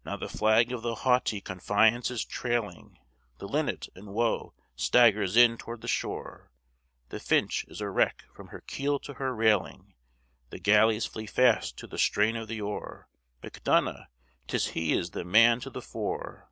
[0.04, 2.98] _Now, the flag of the haughty Confiance is trailing;
[3.38, 6.50] The Linnet in woe staggers in toward the shore;
[7.10, 9.94] The Finch is a wreck from her keel to her railing;
[10.50, 13.06] The galleys flee fast to the strain of the oar;
[13.40, 14.06] Macdonough!
[14.48, 16.50] 'tis he is the man to the fore!